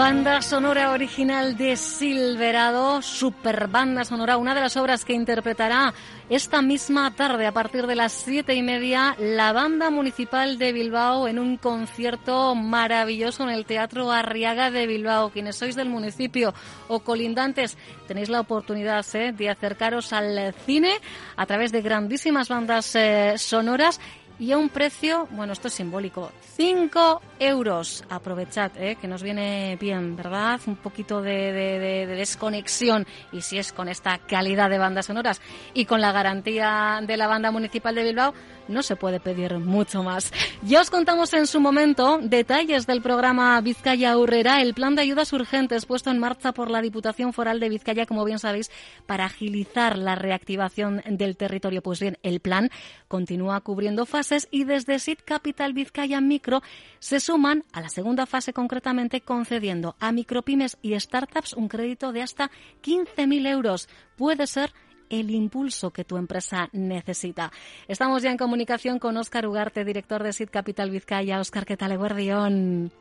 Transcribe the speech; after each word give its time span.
Banda 0.00 0.40
sonora 0.40 0.92
original 0.92 1.58
de 1.58 1.76
Silverado, 1.76 3.02
super 3.02 3.68
banda 3.68 4.02
sonora, 4.02 4.38
una 4.38 4.54
de 4.54 4.62
las 4.62 4.78
obras 4.78 5.04
que 5.04 5.12
interpretará 5.12 5.92
esta 6.30 6.62
misma 6.62 7.14
tarde 7.14 7.46
a 7.46 7.52
partir 7.52 7.86
de 7.86 7.96
las 7.96 8.12
siete 8.12 8.54
y 8.54 8.62
media 8.62 9.14
la 9.18 9.52
Banda 9.52 9.90
Municipal 9.90 10.56
de 10.56 10.72
Bilbao 10.72 11.28
en 11.28 11.38
un 11.38 11.58
concierto 11.58 12.54
maravilloso 12.54 13.42
en 13.42 13.50
el 13.50 13.66
Teatro 13.66 14.10
Arriaga 14.10 14.70
de 14.70 14.86
Bilbao. 14.86 15.28
Quienes 15.28 15.56
sois 15.56 15.76
del 15.76 15.90
municipio 15.90 16.54
o 16.88 17.00
colindantes 17.00 17.76
tenéis 18.08 18.30
la 18.30 18.40
oportunidad 18.40 19.04
¿eh? 19.12 19.32
de 19.32 19.50
acercaros 19.50 20.14
al 20.14 20.54
cine 20.64 20.94
a 21.36 21.44
través 21.44 21.72
de 21.72 21.82
grandísimas 21.82 22.48
bandas 22.48 22.94
eh, 22.94 23.34
sonoras 23.36 24.00
y 24.40 24.52
a 24.52 24.58
un 24.58 24.70
precio, 24.70 25.28
bueno, 25.32 25.52
esto 25.52 25.68
es 25.68 25.74
simbólico, 25.74 26.32
5 26.56 27.20
euros. 27.38 28.04
Aprovechad, 28.08 28.72
¿eh? 28.78 28.96
que 28.98 29.06
nos 29.06 29.22
viene 29.22 29.76
bien, 29.78 30.16
¿verdad? 30.16 30.58
Un 30.66 30.76
poquito 30.76 31.20
de, 31.20 31.52
de, 31.52 32.06
desconexión 32.06 33.06
y 33.32 33.42
si 33.42 33.58
es 33.58 33.72
con 33.72 33.88
esta 33.88 34.16
calidad 34.16 34.70
de 34.70 34.78
bandas 34.78 35.06
sonoras 35.06 35.42
y 35.74 35.84
con 35.84 36.00
la 36.00 36.12
garantía 36.12 37.00
de 37.06 37.16
la 37.18 37.28
banda 37.28 37.50
municipal 37.50 37.94
de 37.94 38.02
Bilbao, 38.02 38.34
no 38.68 38.82
se 38.82 38.96
puede 38.96 39.20
pedir 39.20 39.58
mucho 39.58 40.02
más. 40.02 40.32
Ya 40.62 40.80
os 40.80 40.90
contamos 40.90 41.34
en 41.34 41.46
su 41.46 41.60
momento 41.60 42.18
detalles 42.22 42.86
del 42.86 43.02
programa 43.02 43.60
Vizcaya 43.60 44.16
Urrera, 44.16 44.62
el 44.62 44.74
plan 44.74 44.94
de 44.94 45.02
ayudas 45.02 45.32
urgentes 45.32 45.86
puesto 45.86 46.10
en 46.10 46.18
marcha 46.18 46.52
por 46.52 46.70
la 46.70 46.80
Diputación 46.80 47.32
Foral 47.32 47.60
de 47.60 47.68
Vizcaya, 47.68 48.06
como 48.06 48.24
bien 48.24 48.38
sabéis, 48.38 48.70
para 49.06 49.24
agilizar 49.24 49.98
la 49.98 50.14
reactivación 50.14 51.02
del 51.06 51.36
territorio. 51.36 51.82
Pues 51.82 52.00
bien, 52.00 52.16
el 52.22 52.40
plan 52.40 52.70
continúa 53.08 53.60
cubriendo 53.60 54.06
fases 54.06 54.29
y 54.50 54.64
desde 54.64 54.98
SID 54.98 55.18
Capital 55.24 55.72
Vizcaya 55.72 56.20
Micro 56.20 56.62
se 56.98 57.20
suman 57.20 57.64
a 57.72 57.80
la 57.80 57.88
segunda 57.88 58.26
fase 58.26 58.52
concretamente 58.52 59.20
concediendo 59.20 59.96
a 59.98 60.12
micropymes 60.12 60.78
y 60.82 60.98
startups 60.98 61.54
un 61.54 61.68
crédito 61.68 62.12
de 62.12 62.22
hasta 62.22 62.50
15.000 62.82 63.48
euros. 63.48 63.88
Puede 64.16 64.46
ser 64.46 64.72
el 65.08 65.30
impulso 65.30 65.90
que 65.90 66.04
tu 66.04 66.16
empresa 66.16 66.68
necesita. 66.72 67.50
Estamos 67.88 68.22
ya 68.22 68.30
en 68.30 68.38
comunicación 68.38 69.00
con 69.00 69.16
Óscar 69.16 69.46
Ugarte, 69.46 69.84
director 69.84 70.22
de 70.22 70.32
SID 70.32 70.50
Capital 70.50 70.90
Vizcaya. 70.90 71.40
Óscar, 71.40 71.66
¿qué 71.66 71.76
tal, 71.76 71.92
Eguardión? 71.92 72.92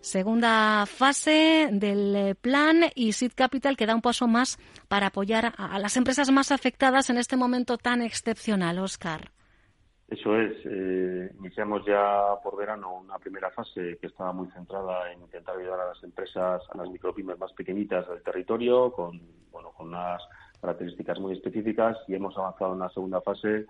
Segunda 0.00 0.84
fase 0.86 1.68
del 1.72 2.36
plan 2.36 2.82
y 2.94 3.12
SID 3.12 3.32
Capital 3.34 3.76
que 3.76 3.86
da 3.86 3.94
un 3.94 4.02
paso 4.02 4.28
más 4.28 4.58
para 4.88 5.08
apoyar 5.08 5.54
a 5.56 5.78
las 5.78 5.96
empresas 5.96 6.30
más 6.30 6.52
afectadas 6.52 7.10
en 7.10 7.18
este 7.18 7.36
momento 7.36 7.76
tan 7.78 8.02
excepcional, 8.02 8.78
Óscar. 8.78 9.33
Eso 10.08 10.38
es. 10.38 10.52
Eh, 10.64 11.32
iniciamos 11.38 11.84
ya 11.86 12.36
por 12.42 12.56
verano 12.56 12.98
una 12.98 13.18
primera 13.18 13.50
fase 13.50 13.98
que 14.00 14.06
estaba 14.06 14.32
muy 14.32 14.48
centrada 14.48 15.10
en 15.12 15.22
intentar 15.22 15.56
ayudar 15.56 15.80
a 15.80 15.88
las 15.88 16.02
empresas, 16.04 16.62
a 16.70 16.76
las 16.76 16.90
micropymes 16.90 17.38
más 17.38 17.52
pequeñitas 17.52 18.08
del 18.08 18.22
territorio, 18.22 18.92
con 18.92 19.20
bueno, 19.50 19.70
con 19.70 19.88
unas 19.88 20.22
características 20.60 21.20
muy 21.20 21.32
específicas 21.32 21.96
y 22.08 22.14
hemos 22.14 22.36
avanzado 22.36 22.72
en 22.72 22.78
una 22.78 22.90
segunda 22.90 23.20
fase 23.20 23.66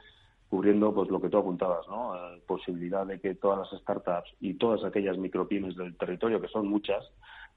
cubriendo 0.49 0.95
pues 0.95 1.11
lo 1.11 1.21
que 1.21 1.29
tú 1.29 1.39
apuntabas, 1.39 1.87
¿no? 1.89 2.15
Eh, 2.15 2.43
posibilidad 2.47 3.07
de 3.07 3.21
que 3.21 3.35
todas 3.35 3.59
las 3.59 3.81
startups 3.81 4.33
y 4.41 4.55
todas 4.55 4.85
aquellas 4.85 5.19
micropymes 5.19 5.77
del 5.77 5.97
territorio, 5.97 6.41
que 6.41 6.49
son 6.49 6.69
muchas, 6.69 7.05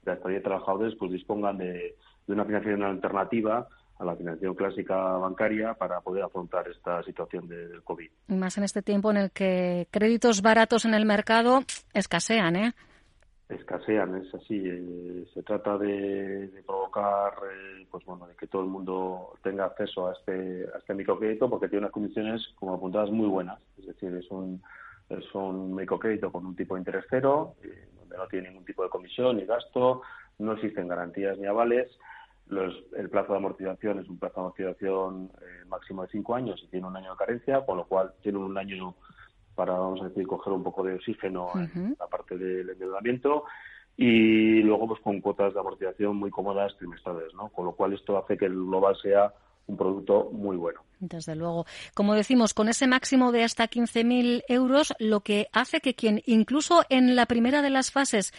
de 0.02 0.12
hasta 0.12 0.28
10 0.28 0.42
trabajadores, 0.42 0.94
pues 0.96 1.12
dispongan 1.12 1.58
de, 1.58 1.96
una 2.26 2.44
financiación 2.44 2.82
alternativa 2.82 3.68
a 3.98 4.04
la 4.04 4.16
financiación 4.16 4.54
clásica 4.54 4.96
bancaria 4.96 5.74
para 5.74 6.00
poder 6.00 6.22
afrontar 6.24 6.68
esta 6.68 7.02
situación 7.02 7.48
del 7.48 7.82
COVID. 7.82 8.10
Más 8.28 8.56
en 8.58 8.64
este 8.64 8.82
tiempo 8.82 9.10
en 9.10 9.16
el 9.16 9.30
que 9.30 9.88
créditos 9.90 10.42
baratos 10.42 10.84
en 10.84 10.94
el 10.94 11.04
mercado 11.04 11.60
escasean, 11.94 12.56
¿eh? 12.56 12.72
escasean, 13.48 14.16
es 14.16 14.34
así. 14.34 14.62
Eh, 14.64 15.26
se 15.32 15.42
trata 15.42 15.78
de, 15.78 16.50
provocar, 16.66 17.32
eh, 17.50 17.86
pues 17.90 18.04
bueno, 18.04 18.26
de 18.26 18.34
que 18.36 18.46
todo 18.46 18.62
el 18.62 18.68
mundo 18.68 19.34
tenga 19.42 19.64
acceso 19.66 20.08
a 20.08 20.12
este, 20.12 20.66
a 20.74 20.78
este 20.78 20.94
microcrédito 20.94 21.48
porque 21.48 21.68
tiene 21.68 21.84
unas 21.84 21.92
condiciones, 21.92 22.46
como 22.56 22.74
apuntadas, 22.74 23.10
muy 23.10 23.26
buenas. 23.26 23.58
Es 23.78 23.86
decir, 23.86 24.14
es 24.14 24.30
un, 24.30 24.62
es 25.08 25.34
un 25.34 25.74
microcrédito 25.74 26.30
con 26.30 26.44
un 26.46 26.56
tipo 26.56 26.74
de 26.74 26.80
interés 26.80 27.04
cero, 27.08 27.54
eh, 27.62 27.88
donde 27.98 28.16
no 28.16 28.26
tiene 28.26 28.48
ningún 28.48 28.64
tipo 28.64 28.82
de 28.82 28.90
comisión 28.90 29.36
ni 29.36 29.46
gasto, 29.46 30.02
no 30.38 30.52
existen 30.52 30.88
garantías 30.88 31.38
ni 31.38 31.46
avales. 31.46 31.90
Los, 32.48 32.74
el 32.96 33.10
plazo 33.10 33.32
de 33.32 33.38
amortización 33.38 33.98
es 33.98 34.08
un 34.08 34.18
plazo 34.18 34.34
de 34.36 34.40
amortización 34.40 35.30
máximo 35.68 36.02
de 36.02 36.08
cinco 36.08 36.34
años 36.34 36.60
y 36.64 36.68
tiene 36.68 36.86
un 36.86 36.96
año 36.96 37.12
de 37.12 37.16
carencia, 37.16 37.64
con 37.64 37.76
lo 37.76 37.84
cual 37.84 38.12
tiene 38.22 38.38
un 38.38 38.56
año 38.56 38.94
para, 39.54 39.72
vamos 39.72 40.00
a 40.02 40.08
decir, 40.08 40.26
coger 40.26 40.52
un 40.52 40.62
poco 40.62 40.84
de 40.84 40.94
oxígeno 40.94 41.50
en 41.54 41.96
la 41.98 42.06
parte 42.06 42.38
del 42.38 42.70
endeudamiento 42.70 43.44
y 43.96 44.62
luego 44.62 44.86
pues 44.86 45.00
con 45.00 45.20
cuotas 45.20 45.52
de 45.52 45.58
amortización 45.58 46.16
muy 46.16 46.30
cómodas 46.30 46.76
trimestrales, 46.78 47.34
¿no? 47.34 47.48
Con 47.48 47.64
lo 47.64 47.72
cual 47.72 47.92
esto 47.92 48.16
hace 48.16 48.38
que 48.38 48.44
el 48.44 48.54
global 48.54 48.96
sea 49.02 49.34
un 49.66 49.76
producto 49.76 50.30
muy 50.32 50.56
bueno. 50.56 50.80
Desde 51.00 51.34
luego. 51.34 51.66
Como 51.94 52.14
decimos, 52.14 52.54
con 52.54 52.68
ese 52.68 52.86
máximo 52.86 53.32
de 53.32 53.42
hasta 53.42 53.68
15.000 53.68 54.44
euros, 54.48 54.94
lo 55.00 55.20
que 55.20 55.48
hace 55.52 55.80
que 55.80 55.94
quien 55.94 56.22
incluso 56.26 56.82
en 56.88 57.16
la 57.16 57.26
primera 57.26 57.60
de 57.60 57.70
las 57.70 57.90
fases 57.90 58.32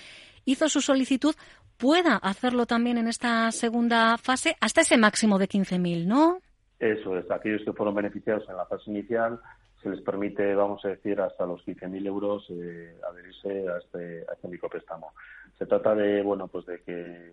hizo 0.46 0.70
su 0.70 0.80
solicitud 0.82 1.36
pueda 1.80 2.18
hacerlo 2.18 2.66
también 2.66 2.98
en 2.98 3.08
esta 3.08 3.52
segunda 3.52 4.18
fase 4.18 4.56
hasta 4.60 4.82
ese 4.82 4.98
máximo 4.98 5.40
de 5.40 5.48
15.000, 5.48 6.06
¿no? 6.06 6.40
Eso 6.78 7.18
es. 7.18 7.30
Aquellos 7.32 7.64
que 7.64 7.74
fueron 7.74 7.96
beneficiados 7.96 8.48
en 8.50 8.58
la 8.58 8.66
fase 8.66 8.92
inicial 8.92 9.40
se 9.82 9.90
les 9.90 10.02
permite, 10.02 10.54
vamos 10.56 10.84
a 10.84 10.90
decir, 10.90 11.20
hasta 11.22 11.46
los 11.46 11.66
15.000 11.66 12.06
euros 12.06 12.46
eh, 12.50 12.96
adherirse 13.10 13.70
a 13.70 13.78
este, 13.78 14.26
a 14.30 14.34
este 14.34 14.48
micropréstamo. 14.50 15.14
Se 15.58 15.66
trata 15.66 15.96
de, 15.96 16.22
bueno, 16.22 16.48
pues 16.48 16.66
de 16.66 16.82
que 16.82 17.32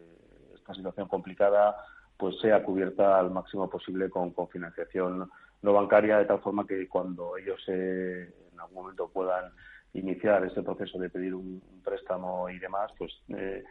esta 0.55 0.75
situación 0.75 1.09
complicada 1.09 1.77
pues 2.17 2.39
sea 2.41 2.63
cubierta 2.63 3.19
al 3.19 3.31
máximo 3.31 3.69
posible 3.69 4.09
con, 4.09 4.33
financiación 4.49 5.31
no 5.63 5.73
bancaria, 5.73 6.19
de 6.19 6.25
tal 6.25 6.41
forma 6.41 6.67
que 6.67 6.89
cuando 6.89 7.37
ellos 7.37 7.61
en 7.69 8.33
algún 8.59 8.75
momento 8.75 9.09
puedan 9.09 9.53
iniciar 9.93 10.45
ese 10.45 10.63
proceso 10.63 10.99
de 10.99 11.11
pedir 11.11 11.35
un, 11.35 11.63
préstamo 11.85 12.49
y 12.51 12.59
demás, 12.59 12.91
pues 12.99 13.13
eh, 13.29 13.65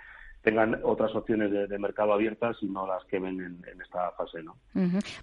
tengan 0.45 0.79
otras 0.83 1.13
opciones 1.15 1.51
de, 1.51 1.79
mercado 1.79 2.13
abiertas 2.13 2.55
y 2.61 2.67
no 2.67 2.87
las 2.87 3.03
que 3.05 3.19
ven 3.19 3.41
en, 3.41 3.81
esta 3.81 4.11
fase. 4.11 4.43
¿no? 4.43 4.55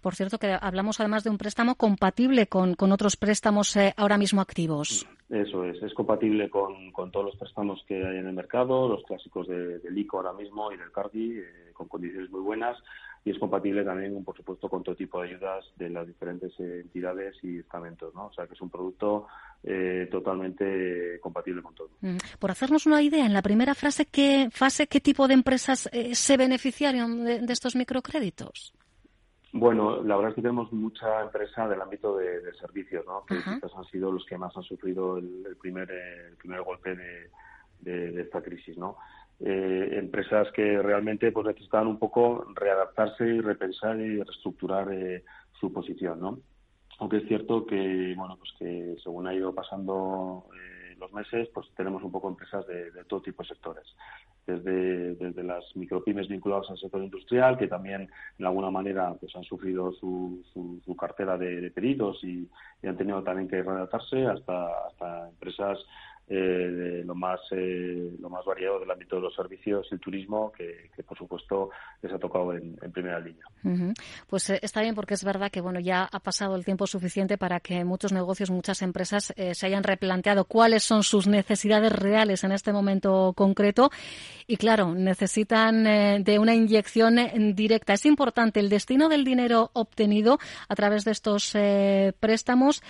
Por 0.02 0.14
cierto, 0.14 0.36
que 0.36 0.58
hablamos 0.60 1.00
además 1.00 1.22
de 1.24 1.30
un 1.30 1.38
préstamo 1.38 1.76
compatible 1.76 2.48
con, 2.48 2.74
con 2.74 2.90
otros 2.92 3.16
préstamos 3.16 3.74
eh, 3.76 3.94
ahora 3.96 4.18
mismo 4.18 4.40
activos. 4.40 5.06
Eso 5.30 5.64
es, 5.64 5.80
es 5.82 5.94
compatible 5.94 6.50
con, 6.50 6.90
con, 6.90 7.10
todos 7.10 7.26
los 7.26 7.36
préstamos 7.36 7.82
que 7.86 8.04
hay 8.04 8.18
en 8.18 8.26
el 8.26 8.34
mercado, 8.34 8.88
los 8.88 9.04
clásicos 9.04 9.46
de, 9.46 9.78
del 9.78 9.96
ICO 9.96 10.18
ahora 10.18 10.32
mismo 10.32 10.72
y 10.72 10.76
del 10.76 10.90
CARDI, 10.90 11.38
eh, 11.38 11.44
con 11.72 11.88
condiciones 11.88 12.30
muy 12.30 12.40
buenas 12.40 12.76
y 13.24 13.30
es 13.30 13.38
compatible 13.38 13.84
también, 13.84 14.24
por 14.24 14.36
supuesto, 14.36 14.68
con 14.68 14.82
todo 14.82 14.96
tipo 14.96 15.22
de 15.22 15.28
ayudas 15.28 15.64
de 15.76 15.88
las 15.90 16.06
diferentes 16.06 16.52
entidades 16.58 17.36
y 17.42 17.58
estamentos, 17.58 18.12
¿no? 18.14 18.26
O 18.26 18.32
sea, 18.32 18.48
que 18.48 18.54
es 18.54 18.60
un 18.60 18.70
producto 18.70 19.28
eh, 19.64 20.08
totalmente 20.10 21.20
compatible 21.20 21.62
con 21.62 21.74
todo. 21.74 21.90
Por 22.40 22.50
hacernos 22.50 22.86
una 22.86 23.00
idea, 23.00 23.24
en 23.24 23.32
la 23.32 23.42
primera 23.42 23.74
frase, 23.74 24.06
¿qué 24.06 24.48
fase, 24.50 24.88
qué 24.88 25.00
tipo 25.00 25.28
de 25.28 25.34
empresas 25.34 25.88
eh, 25.92 26.16
se 26.16 26.36
beneficiaron 26.36 27.24
de, 27.24 27.52
estos 27.52 27.76
microcréditos? 27.76 28.74
Bueno, 29.52 30.02
la 30.02 30.16
verdad 30.16 30.30
es 30.30 30.36
que 30.36 30.42
tenemos 30.42 30.72
mucha 30.72 31.22
empresa 31.22 31.68
del 31.68 31.80
ámbito 31.80 32.16
de, 32.16 32.40
servicios, 32.54 33.04
¿no? 33.06 33.24
Que 33.24 33.36
quizás 33.36 33.70
han 33.76 33.84
sido 33.84 34.10
los 34.10 34.24
que 34.26 34.36
más 34.36 34.56
han 34.56 34.64
sufrido 34.64 35.18
el, 35.18 35.56
primer, 35.60 35.88
el 35.90 36.36
primer 36.36 36.62
golpe 36.62 36.96
de, 36.96 38.20
esta 38.20 38.42
crisis, 38.42 38.76
¿no? 38.76 38.96
Eh, 39.38 39.90
empresas 39.92 40.48
que 40.52 40.80
realmente 40.82 41.30
pues 41.30 41.46
necesitan 41.46 41.86
un 41.86 41.98
poco 41.98 42.46
readaptarse 42.54 43.26
y 43.26 43.40
repensar 43.40 43.98
y 43.98 44.22
reestructurar 44.22 44.92
eh, 44.92 45.24
su 45.60 45.72
posición, 45.72 46.20
¿no? 46.20 46.38
Aunque 46.98 47.18
es 47.18 47.26
cierto 47.26 47.66
que, 47.66 48.14
bueno, 48.16 48.36
pues 48.36 48.52
que 48.58 48.96
según 49.02 49.26
ha 49.26 49.34
ido 49.34 49.54
pasando 49.54 50.46
eh, 50.54 50.94
los 50.98 51.12
meses, 51.12 51.48
pues 51.52 51.66
tenemos 51.76 52.02
un 52.02 52.12
poco 52.12 52.28
empresas 52.28 52.66
de, 52.66 52.90
todo 53.08 53.22
tipo 53.22 53.42
de 53.42 53.48
sectores. 53.48 53.84
Desde, 54.46 55.14
desde 55.14 55.44
las 55.44 55.64
micropymes 55.76 56.28
vinculadas 56.28 56.68
al 56.70 56.78
sector 56.78 57.02
industrial, 57.02 57.56
que 57.56 57.68
también 57.68 58.10
de 58.38 58.46
alguna 58.46 58.70
manera 58.70 59.14
pues 59.20 59.34
han 59.36 59.44
sufrido 59.44 59.92
su, 59.92 60.42
su, 60.52 60.96
cartera 60.96 61.38
de, 61.38 61.70
pedidos 61.70 62.22
y, 62.24 62.48
han 62.84 62.96
tenido 62.96 63.22
también 63.22 63.48
que 63.48 63.62
readaptarse, 63.62 64.26
hasta, 64.26 64.66
hasta 64.88 65.28
empresas 65.28 65.78
eh, 66.28 66.34
de 66.34 67.04
lo 67.04 67.16
más 67.16 67.40
eh, 67.50 68.10
lo 68.20 68.30
más 68.30 68.44
variado 68.44 68.78
del 68.78 68.90
ámbito 68.90 69.16
de 69.16 69.22
los 69.22 69.34
servicios 69.34 69.86
el 69.90 69.98
turismo 69.98 70.52
que, 70.52 70.88
por 71.06 71.18
supuesto 71.18 71.70
les 72.00 72.12
ha 72.12 72.18
tocado 72.18 72.54
en, 72.54 72.76
primera 72.92 73.18
línea. 73.18 73.44
Pues 74.28 74.48
eh, 74.48 74.58
está 74.62 74.80
bien 74.80 74.94
porque 74.94 75.14
es 75.14 75.24
verdad 75.24 75.50
que 75.50 75.60
bueno 75.60 75.80
ya 75.80 76.08
ha 76.10 76.20
pasado 76.20 76.54
el 76.54 76.64
tiempo 76.64 76.86
suficiente 76.86 77.36
para 77.36 77.58
que 77.60 77.84
muchos 77.84 78.12
negocios 78.12 78.50
muchas 78.50 78.82
empresas 78.82 79.34
se 79.36 79.66
hayan 79.66 79.82
replanteado 79.82 80.44
cuáles 80.44 80.84
son 80.84 81.02
sus 81.02 81.26
necesidades 81.26 81.92
reales 81.92 82.44
en 82.44 82.52
este 82.52 82.72
momento 82.72 83.34
concreto. 83.36 83.90
Y 84.46 84.56
claro 84.56 84.94
necesitan 84.94 86.22
de 86.22 86.38
una 86.38 86.54
inyección 86.54 87.16
directa. 87.54 87.94
Es 87.94 88.06
importante 88.06 88.60
el 88.60 88.68
destino 88.68 89.08
del 89.08 89.24
dinero 89.24 89.70
obtenido 89.74 90.38
a 90.68 90.74
través 90.76 91.04
de 91.04 91.10
estos 91.10 91.52
préstamos 92.20 92.82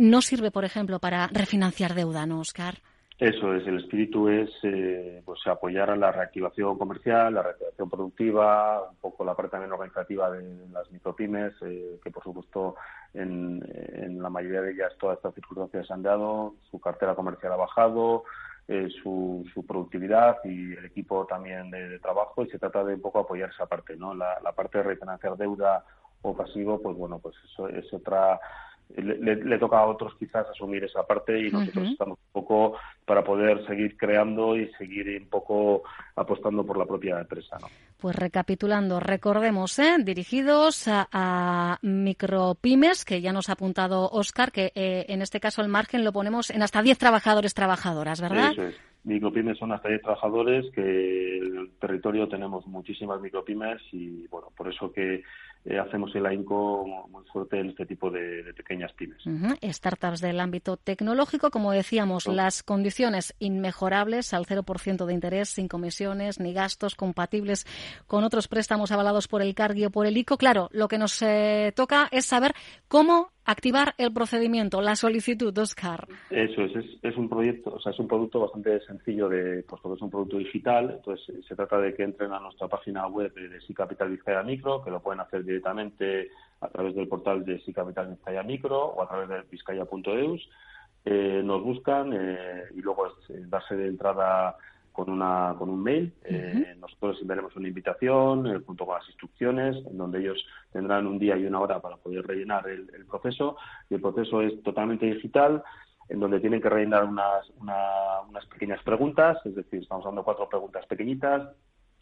no 0.00 0.22
sirve 0.22 0.50
por 0.50 0.64
ejemplo 0.64 0.98
para 0.98 1.28
refinanciar 1.28 1.94
deuda 1.94 2.26
no 2.26 2.40
Oscar 2.40 2.78
eso 3.18 3.52
es, 3.52 3.66
el 3.66 3.78
espíritu 3.78 4.28
es 4.28 4.48
eh, 4.62 5.22
pues 5.24 5.44
apoyar 5.48 5.90
a 5.90 5.96
la 5.96 6.12
reactivación 6.12 6.78
comercial, 6.78 7.34
la 7.34 7.42
reactivación 7.42 7.90
productiva, 7.90 8.90
un 8.90 8.96
poco 8.98 9.24
la 9.24 9.34
parte 9.34 9.50
también 9.50 9.72
organizativa 9.72 10.30
de 10.30 10.68
las 10.68 10.88
micropymes, 10.92 11.52
eh, 11.62 11.98
que 12.02 12.12
por 12.12 12.22
supuesto 12.22 12.76
en, 13.14 14.22
la 14.22 14.30
mayoría 14.30 14.62
de 14.62 14.70
ellas 14.70 14.92
todas 15.00 15.16
estas 15.16 15.34
circunstancias 15.34 15.90
han 15.90 16.02
dado, 16.02 16.54
su 16.70 16.78
cartera 16.78 17.16
comercial 17.16 17.54
ha 17.54 17.56
bajado, 17.56 18.22
eh, 18.68 18.88
su, 19.02 19.44
productividad 19.66 20.36
y 20.44 20.74
el 20.74 20.84
equipo 20.84 21.26
también 21.26 21.72
de, 21.72 21.98
trabajo 21.98 22.44
y 22.44 22.50
se 22.50 22.58
trata 22.60 22.84
de 22.84 22.94
un 22.94 23.00
poco 23.00 23.18
apoyar 23.18 23.50
esa 23.50 23.66
parte, 23.66 23.96
¿no? 23.96 24.14
La, 24.14 24.38
la 24.44 24.52
parte 24.52 24.78
de 24.78 24.84
refinanciar 24.84 25.36
deuda 25.36 25.84
o 26.22 26.36
pasivo, 26.36 26.80
pues 26.80 26.96
bueno, 26.96 27.18
pues 27.18 27.34
eso 27.44 27.68
es 27.68 27.92
otra 27.92 28.38
le, 28.96 29.58
toca 29.58 29.78
a 29.78 29.86
otros 29.86 30.14
quizás 30.18 30.46
asumir 30.48 30.84
esa 30.84 31.06
parte 31.06 31.38
y 31.38 31.50
nosotros 31.50 31.88
estamos 31.88 32.18
un 32.18 32.32
poco 32.32 32.76
para 33.04 33.22
poder 33.22 33.66
seguir 33.66 33.96
creando 33.96 34.56
y 34.56 34.68
seguir 34.74 35.20
un 35.20 35.28
poco 35.28 35.82
apostando 36.16 36.64
por 36.64 36.78
la 36.78 36.86
propia 36.86 37.20
empresa. 37.20 37.58
¿no? 37.60 37.68
Pues 37.98 38.16
recapitulando, 38.16 39.00
recordemos, 39.00 39.78
¿eh? 39.78 39.96
dirigidos 40.00 40.86
a, 40.88 41.78
micropymes, 41.82 43.04
que 43.04 43.20
ya 43.20 43.32
nos 43.32 43.48
ha 43.48 43.52
apuntado 43.52 44.08
Oscar, 44.10 44.52
que 44.52 44.72
eh, 44.74 45.06
en 45.08 45.22
este 45.22 45.40
caso 45.40 45.62
el 45.62 45.68
margen 45.68 46.04
lo 46.04 46.12
ponemos 46.12 46.50
en 46.50 46.62
hasta 46.62 46.82
10 46.82 46.98
trabajadores, 46.98 47.54
trabajadoras, 47.54 48.20
¿verdad? 48.20 48.52
Eso 48.52 48.62
es. 48.62 48.87
Micropymes 49.04 49.58
son 49.58 49.72
hasta 49.72 49.88
10 49.88 50.02
trabajadores, 50.02 50.66
que 50.72 51.38
en 51.38 51.56
el 51.56 51.70
territorio 51.80 52.28
tenemos 52.28 52.66
muchísimas 52.66 53.20
micropymes 53.20 53.80
y, 53.92 54.26
bueno, 54.26 54.48
por 54.56 54.68
eso 54.68 54.92
que 54.92 55.22
eh, 55.64 55.78
hacemos 55.78 56.14
el 56.14 56.24
AINCO 56.24 57.08
muy 57.10 57.24
fuerte 57.24 57.58
en 57.58 57.70
este 57.70 57.84
tipo 57.84 58.10
de, 58.10 58.54
pequeñas 58.56 58.92
pymes. 58.92 59.22
Startups 59.62 60.20
del 60.20 60.40
ámbito 60.40 60.76
tecnológico, 60.76 61.50
como 61.50 61.72
decíamos, 61.72 62.26
las 62.26 62.62
condiciones 62.62 63.34
inmejorables 63.38 64.32
al 64.34 64.46
0% 64.46 65.04
de 65.04 65.14
interés, 65.14 65.48
sin 65.50 65.68
comisiones 65.68 66.40
ni 66.40 66.52
gastos, 66.52 66.94
compatibles 66.94 67.66
con 68.06 68.24
otros 68.24 68.48
préstamos 68.48 68.92
avalados 68.92 69.28
por 69.28 69.42
el 69.42 69.54
CARGI 69.54 69.86
o 69.86 69.90
por 69.90 70.06
el 70.06 70.16
ICO. 70.16 70.38
Claro, 70.38 70.68
lo 70.72 70.88
que 70.88 70.98
nos 70.98 71.20
eh, 71.22 71.72
toca 71.74 72.08
es 72.12 72.26
saber 72.26 72.54
cómo 72.88 73.30
activar 73.48 73.94
el 73.96 74.12
procedimiento, 74.12 74.82
la 74.82 74.94
solicitud, 74.94 75.56
Oscar. 75.56 76.06
Eso 76.28 76.64
es, 76.64 76.84
es, 77.02 77.16
un 77.16 77.30
proyecto, 77.30 77.72
o 77.74 77.80
sea, 77.80 77.92
es 77.92 77.98
un 77.98 78.06
producto 78.06 78.40
bastante 78.40 78.78
sencillo 78.84 79.26
de, 79.30 79.62
pues 79.62 79.80
es 79.96 80.02
un 80.02 80.10
producto 80.10 80.36
digital, 80.36 80.90
entonces 80.90 81.34
se 81.46 81.56
trata 81.56 81.78
de 81.78 81.94
que 81.94 82.02
entren 82.02 82.30
a 82.32 82.40
nuestra 82.40 82.68
página 82.68 83.06
web 83.06 83.32
de 83.32 83.58
Si 83.62 83.72
Capital 83.72 84.10
Vizcaya 84.10 84.42
Micro, 84.42 84.84
que 84.84 84.90
lo 84.90 85.00
pueden 85.00 85.20
hacer 85.20 85.44
directamente 85.44 86.28
a 86.60 86.68
través 86.68 86.94
del 86.94 87.08
portal 87.08 87.42
de 87.46 87.58
Si 87.60 87.72
Capital 87.72 88.08
Vizcaya 88.08 88.42
Micro 88.42 88.84
o 88.84 89.02
a 89.02 89.08
través 89.08 89.30
de 89.30 89.42
vizcaya.eus. 89.50 90.48
Eh, 91.06 91.40
nos 91.42 91.62
buscan 91.62 92.12
eh, 92.12 92.64
y 92.76 92.82
luego 92.82 93.06
es 93.06 93.48
darse 93.48 93.76
de 93.76 93.86
entrada 93.88 94.56
con, 94.98 95.10
una, 95.10 95.54
con 95.56 95.70
un 95.70 95.80
mail. 95.80 96.12
Eh, 96.24 96.74
nosotros 96.80 97.18
enviaremos 97.20 97.54
una 97.54 97.68
invitación 97.68 98.48
eh, 98.48 98.58
junto 98.66 98.84
con 98.84 98.96
las 98.96 99.06
instrucciones, 99.06 99.76
en 99.86 99.96
donde 99.96 100.18
ellos 100.18 100.44
tendrán 100.72 101.06
un 101.06 101.20
día 101.20 101.36
y 101.36 101.46
una 101.46 101.60
hora 101.60 101.80
para 101.80 101.98
poder 101.98 102.26
rellenar 102.26 102.68
el, 102.68 103.06
proceso. 103.08 103.56
Y 103.88 103.94
el 103.94 104.00
proceso 104.00 104.42
es 104.42 104.60
totalmente 104.64 105.06
digital, 105.06 105.62
en 106.08 106.18
donde 106.18 106.40
tienen 106.40 106.60
que 106.60 106.68
rellenar 106.68 107.04
unas, 107.04 107.48
unas 107.60 108.44
pequeñas 108.46 108.82
preguntas, 108.82 109.38
es 109.44 109.54
decir, 109.54 109.82
estamos 109.82 110.04
dando 110.04 110.24
cuatro 110.24 110.48
preguntas 110.48 110.84
pequeñitas 110.86 111.48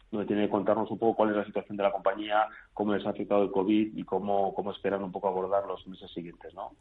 donde 0.09 0.25
tiene 0.25 0.45
que 0.45 0.49
contarnos 0.49 0.89
un 0.89 0.97
poco 0.97 1.17
cuál 1.17 1.31
es 1.31 1.35
la 1.35 1.45
situación 1.45 1.77
de 1.77 1.83
la 1.83 1.91
compañía, 1.91 2.47
cómo 2.73 2.93
les 2.93 3.05
ha 3.05 3.09
afectado 3.09 3.43
el 3.43 3.51
COVID 3.51 3.95
y 3.95 4.03
cómo, 4.05 4.55
cómo 4.55 4.71
esperan 4.71 5.03
un 5.03 5.11
poco 5.11 5.27
abordar 5.27 5.67
los 5.67 5.85
meses 5.85 6.09
siguientes. 6.13 6.53
¿no? 6.55 6.71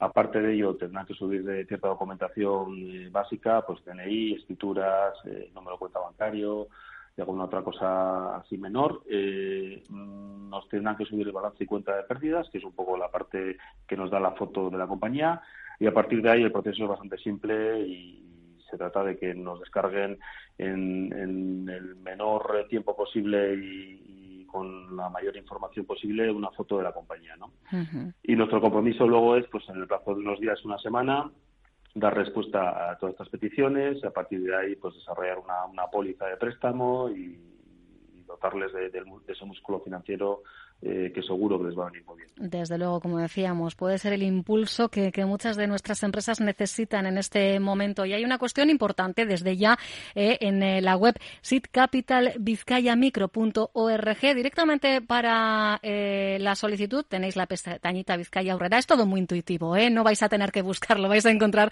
Aparte 0.00 0.40
de 0.40 0.54
ello, 0.54 0.76
tendrán 0.76 1.04
que 1.04 1.12
subir 1.12 1.44
de 1.44 1.66
cierta 1.66 1.88
documentación 1.88 2.74
eh, 2.78 3.08
básica, 3.10 3.64
pues 3.66 3.84
DNI, 3.84 4.32
escrituras, 4.32 5.14
eh, 5.26 5.50
número 5.54 5.76
de 5.76 5.78
cuenta 5.78 5.98
bancario 5.98 6.68
y 7.14 7.20
alguna 7.20 7.44
otra 7.44 7.62
cosa 7.62 8.36
así 8.36 8.56
menor. 8.56 9.02
Eh, 9.10 9.82
mm, 9.90 10.48
nos 10.48 10.66
tendrán 10.70 10.96
que 10.96 11.04
subir 11.04 11.26
el 11.26 11.34
balance 11.34 11.62
y 11.62 11.66
cuenta 11.66 11.94
de 11.94 12.04
pérdidas, 12.04 12.48
que 12.48 12.56
es 12.56 12.64
un 12.64 12.72
poco 12.72 12.96
la 12.96 13.10
parte 13.10 13.58
que 13.86 13.96
nos 13.96 14.10
da 14.10 14.18
la 14.18 14.32
foto 14.32 14.70
de 14.70 14.78
la 14.78 14.86
compañía. 14.86 15.42
Y 15.78 15.86
a 15.86 15.92
partir 15.92 16.22
de 16.22 16.30
ahí 16.30 16.42
el 16.42 16.52
proceso 16.52 16.84
es 16.84 16.88
bastante 16.88 17.18
simple 17.18 17.80
y 17.80 18.56
se 18.70 18.78
trata 18.78 19.04
de 19.04 19.18
que 19.18 19.34
nos 19.34 19.60
descarguen 19.60 20.18
en, 20.56 21.68
el 21.68 21.96
menor 21.96 22.66
tiempo 22.70 22.96
posible 22.96 23.54
y, 23.54 24.06
con 24.50 24.96
la 24.96 25.08
mayor 25.08 25.36
información 25.36 25.86
posible 25.86 26.30
una 26.30 26.50
foto 26.50 26.78
de 26.78 26.84
la 26.84 26.92
compañía, 26.92 27.36
¿no? 27.36 27.52
Y 28.22 28.36
nuestro 28.36 28.60
compromiso 28.60 29.06
luego 29.06 29.36
es, 29.36 29.46
pues 29.48 29.68
en 29.68 29.76
el 29.76 29.86
plazo 29.86 30.14
de 30.14 30.20
unos 30.20 30.40
días, 30.40 30.64
una 30.64 30.78
semana, 30.78 31.30
dar 31.94 32.14
respuesta 32.14 32.90
a 32.90 32.98
todas 32.98 33.14
estas 33.14 33.28
peticiones 33.28 33.98
y 34.02 34.06
a 34.06 34.10
partir 34.10 34.42
de 34.42 34.56
ahí, 34.56 34.76
pues 34.76 34.94
desarrollar 34.94 35.38
una, 35.38 35.64
una 35.66 35.86
póliza 35.86 36.26
de 36.26 36.36
préstamo 36.36 37.10
y, 37.10 37.49
dotarles 38.40 38.72
de, 38.72 38.90
ese 39.28 39.44
músculo 39.44 39.80
financiero 39.80 40.42
eh, 40.82 41.12
que 41.14 41.22
seguro 41.22 41.58
que 41.58 41.66
les 41.66 41.78
va 41.78 41.82
a 41.82 41.86
venir 41.90 42.02
muy 42.06 42.16
bien. 42.16 42.30
Desde 42.36 42.78
luego, 42.78 43.00
como 43.00 43.18
decíamos, 43.18 43.74
puede 43.74 43.98
ser 43.98 44.14
el 44.14 44.22
impulso 44.22 44.88
que, 44.88 45.12
muchas 45.26 45.58
de 45.58 45.66
nuestras 45.66 46.02
empresas 46.02 46.40
necesitan 46.40 47.04
en 47.04 47.18
este 47.18 47.60
momento. 47.60 48.06
Y 48.06 48.14
hay 48.14 48.24
una 48.24 48.38
cuestión 48.38 48.70
importante 48.70 49.26
desde 49.26 49.58
ya 49.58 49.78
eh, 50.14 50.38
en 50.40 50.62
eh, 50.62 50.80
la 50.80 50.96
web 50.96 51.16
sitcapitalvizcayamicro.org. 51.42 54.20
Directamente 54.34 55.02
para 55.02 55.78
la 55.82 56.54
solicitud 56.54 57.04
tenéis 57.06 57.36
la 57.36 57.44
pestañita 57.44 58.16
Vizcaya 58.16 58.54
Aurrera. 58.54 58.78
Es 58.78 58.86
todo 58.86 59.04
muy 59.04 59.20
intuitivo, 59.20 59.76
no 59.90 60.02
vais 60.02 60.22
a 60.22 60.30
tener 60.30 60.50
que 60.50 60.62
buscarlo, 60.62 61.10
vais 61.10 61.26
a 61.26 61.30
encontrar 61.30 61.68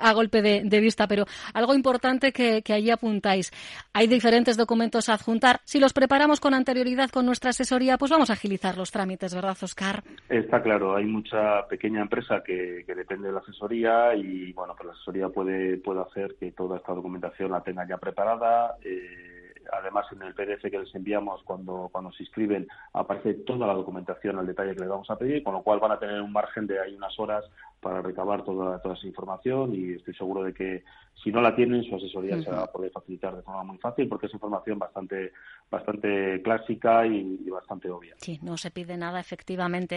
a 0.00 0.12
golpe 0.14 0.40
de, 0.40 0.80
vista. 0.80 1.06
Pero 1.06 1.26
algo 1.52 1.74
importante 1.74 2.32
que, 2.32 2.62
que 2.62 2.72
allí 2.72 2.90
apuntáis. 2.90 3.52
Hay 3.92 4.06
diferentes 4.06 4.56
documentos 4.56 5.10
a 5.10 5.14
adjuntar. 5.14 5.60
Si 5.64 5.78
los 5.78 5.92
preparamos 5.98 6.38
con 6.38 6.54
anterioridad 6.54 7.10
con 7.10 7.26
nuestra 7.26 7.50
asesoría, 7.50 7.98
pues 7.98 8.12
vamos 8.12 8.30
a 8.30 8.34
agilizar 8.34 8.78
los 8.78 8.92
trámites, 8.92 9.34
¿verdad, 9.34 9.56
Oscar? 9.60 10.04
Está 10.28 10.62
claro, 10.62 10.94
hay 10.94 11.04
mucha 11.06 11.66
pequeña 11.66 12.02
empresa 12.02 12.40
que, 12.44 12.84
depende 12.86 13.26
de 13.26 13.34
la 13.34 13.40
asesoría 13.40 14.14
y, 14.14 14.52
bueno, 14.52 14.76
pues 14.76 14.86
la 14.86 14.92
asesoría 14.92 15.28
puede, 15.28 15.78
puede 15.78 16.02
hacer 16.02 16.36
que 16.38 16.52
toda 16.52 16.76
esta 16.76 16.92
documentación 16.92 17.50
la 17.50 17.62
tenga 17.62 17.84
ya 17.84 17.96
preparada. 17.96 18.76
Eh, 18.80 19.54
además 19.72 20.06
en 20.12 20.22
el 20.22 20.34
PDF 20.34 20.70
que 20.70 20.78
les 20.78 20.94
enviamos 20.94 21.42
cuando, 21.42 21.88
cuando 21.90 22.12
se 22.12 22.22
inscriben 22.22 22.68
aparece 22.92 23.34
toda 23.34 23.66
la 23.66 23.74
documentación 23.74 24.38
al 24.38 24.46
detalle 24.46 24.74
que 24.74 24.80
les 24.80 24.88
vamos 24.88 25.10
a 25.10 25.16
pedir, 25.16 25.42
con 25.42 25.54
lo 25.54 25.62
cual 25.62 25.80
van 25.80 25.92
a 25.92 25.98
tener 25.98 26.20
un 26.20 26.32
margen 26.32 26.68
de 26.68 26.80
ahí 26.80 26.94
unas 26.94 27.18
horas 27.18 27.44
para 27.80 28.02
recabar 28.02 28.44
toda, 28.44 28.80
toda 28.80 28.94
esa 28.94 29.06
información 29.06 29.74
y 29.74 29.92
estoy 29.92 30.14
seguro 30.14 30.42
de 30.42 30.52
que 30.52 30.84
si 31.22 31.30
no 31.30 31.40
la 31.40 31.54
tienen 31.54 31.82
su 31.82 31.94
asesoría 31.94 32.40
se 32.42 32.50
va 32.50 32.62
a 32.62 32.72
poder 32.72 32.90
facilitar 32.92 33.34
de 33.34 33.42
forma 33.42 33.64
muy 33.64 33.78
fácil 33.78 34.08
porque 34.08 34.26
es 34.26 34.34
información 34.34 34.78
bastante 34.78 35.32
bastante 35.70 36.40
clásica 36.42 37.06
y, 37.06 37.50
bastante 37.50 37.90
obvia. 37.90 38.14
Sí, 38.18 38.38
no 38.42 38.56
se 38.56 38.70
pide 38.70 38.96
nada 38.96 39.20
efectivamente 39.20 39.96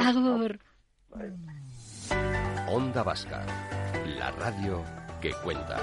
Agur. 0.00 0.58
Onda 2.70 3.02
Vasca, 3.02 3.46
la 4.18 4.30
radio 4.32 4.84
que 5.20 5.32
cuenta. 5.42 5.80